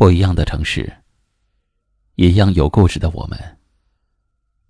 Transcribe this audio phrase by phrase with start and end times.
[0.00, 0.90] 不一样的城市，
[2.14, 3.38] 一样有故事的我们。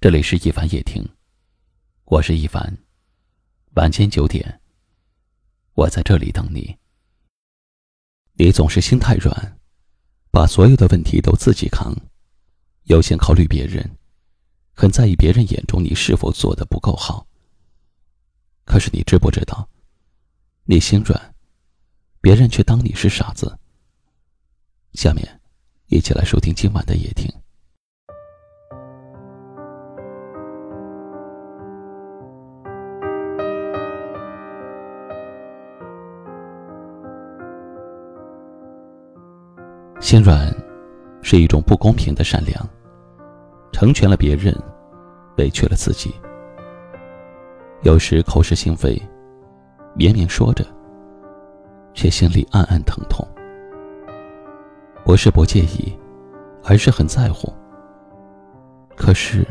[0.00, 1.08] 这里是一凡夜听，
[2.06, 2.76] 我是一凡。
[3.74, 4.61] 晚间九点，
[5.74, 6.77] 我在这里等你。
[8.32, 9.56] 你总是心太软，
[10.32, 11.94] 把所有的问题都自己扛，
[12.87, 13.88] 优先考虑别人，
[14.72, 17.24] 很在意别人眼中你是否做的不够好。
[18.65, 19.70] 可是你知不知道，
[20.65, 21.37] 你心软，
[22.20, 23.56] 别人却当你是傻子。
[24.95, 25.27] 下面，
[25.87, 27.31] 一起来收听今晚的夜听。
[40.01, 40.53] 心软
[41.23, 42.69] 是一种不公平的善良，
[43.73, 44.55] 成全了别人，
[45.39, 46.12] 委屈了自己。
[47.83, 49.01] 有时口是心非，
[49.95, 50.67] 明明说着，
[51.95, 53.27] 却心里暗暗疼痛。
[55.10, 55.92] 不是不介意，
[56.62, 57.52] 而是很在乎。
[58.97, 59.44] 可是，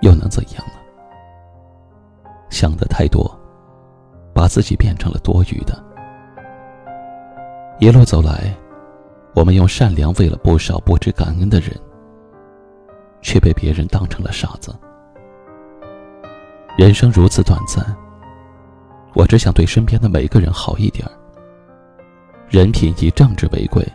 [0.00, 0.72] 又能怎样呢？
[2.48, 3.30] 想的太多，
[4.34, 5.80] 把自己变成了多余的。
[7.78, 8.52] 一路走来，
[9.36, 11.70] 我们用善良喂了不少不知感恩的人，
[13.22, 14.74] 却被别人当成了傻子。
[16.76, 17.96] 人生如此短暂，
[19.14, 21.08] 我只想对身边的每个人好一点
[22.48, 23.86] 人品以正直为贵。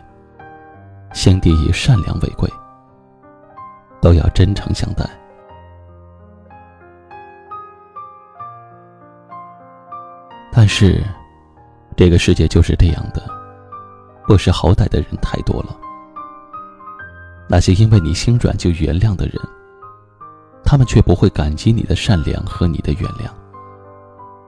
[1.12, 2.48] 心地以善良为贵，
[4.00, 5.08] 都要真诚相待。
[10.52, 11.04] 但是，
[11.96, 13.22] 这个世界就是这样的，
[14.26, 15.76] 不识好歹的人太多了。
[17.48, 19.34] 那些因为你心软就原谅的人，
[20.64, 23.30] 他们却不会感激你的善良和你的原谅。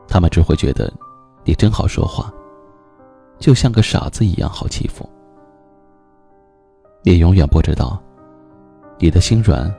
[0.08, 0.92] 他们只会觉得，
[1.44, 2.32] 你真好说话，
[3.38, 5.08] 就像个傻子一样好欺负。
[7.02, 8.02] 你永远不知道，
[8.98, 9.72] 你的心软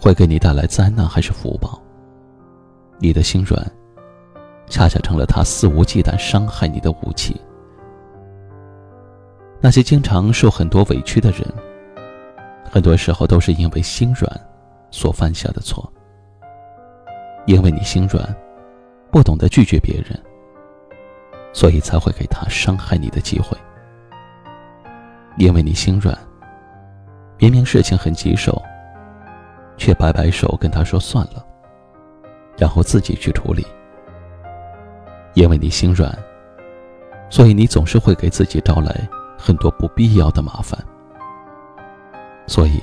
[0.00, 1.80] 会给你带来灾难还是福报。
[2.98, 3.60] 你的心软，
[4.68, 7.38] 恰恰成了他肆无忌惮伤害你的武器。
[9.60, 11.40] 那些经常受很多委屈的人，
[12.70, 14.30] 很多时候都是因为心软
[14.92, 15.92] 所犯下的错。
[17.46, 18.24] 因为你心软，
[19.10, 20.18] 不懂得拒绝别人，
[21.52, 23.58] 所以才会给他伤害你的机会。
[25.36, 26.16] 因为你心软。
[27.36, 28.62] 明明事情很棘手，
[29.76, 31.44] 却摆摆手跟他说算了，
[32.56, 33.66] 然后自己去处理。
[35.34, 36.16] 因为你心软，
[37.28, 40.78] 所以你总是会给自己招来很多不必要的麻烦。
[42.46, 42.80] 所以，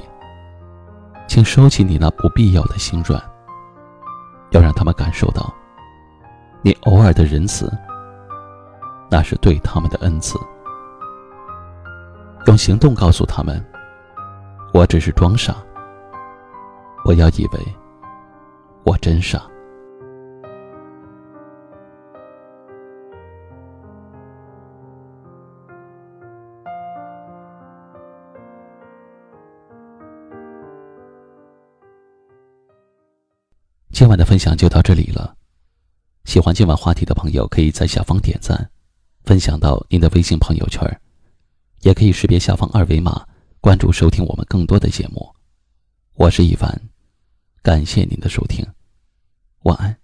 [1.28, 3.24] 请收起你那不必要的心软，
[4.50, 5.52] 要让他们感受到，
[6.62, 7.72] 你偶尔的仁慈，
[9.10, 10.38] 那是对他们的恩赐。
[12.48, 13.66] 用行动告诉他们。
[14.74, 15.56] 我只是装傻，
[17.04, 17.60] 不要以为
[18.84, 19.46] 我真傻。
[33.92, 35.36] 今晚的分享就到这里了，
[36.24, 38.72] 喜欢今晚话题的朋友可以在下方点赞，
[39.26, 40.82] 分享到您的微信朋友圈，
[41.82, 43.24] 也可以识别下方二维码。
[43.62, 45.36] 关注收听我们更多的节目，
[46.16, 46.82] 我是一凡，
[47.62, 48.66] 感谢您的收听，
[49.62, 50.01] 晚安。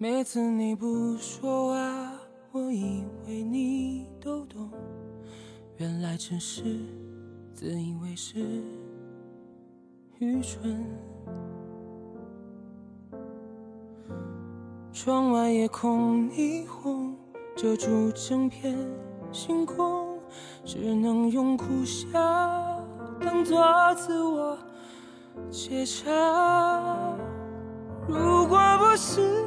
[0.00, 2.12] 每次你不说话，
[2.52, 4.70] 我以为你都懂，
[5.78, 6.62] 原来只是
[7.52, 8.62] 自以为是，
[10.20, 10.86] 愚蠢。
[14.92, 17.16] 窗外夜空霓虹
[17.56, 18.78] 遮住整片
[19.32, 20.20] 星空，
[20.64, 22.08] 只能用苦笑
[23.20, 23.60] 当作
[23.96, 24.56] 自我
[25.50, 27.16] 解嘲。
[28.06, 29.46] 如果不是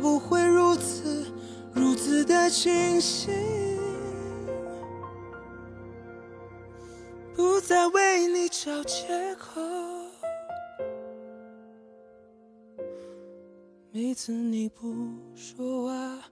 [0.00, 1.26] 不会如此，
[1.74, 3.32] 如此的清醒，
[7.34, 9.60] 不再为你找借口。
[13.92, 14.94] 每次你不
[15.34, 16.22] 说话。